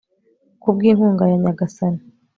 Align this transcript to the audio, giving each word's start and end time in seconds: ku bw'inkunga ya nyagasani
ku 0.61 0.67
bw'inkunga 0.75 1.23
ya 1.31 1.37
nyagasani 1.43 2.01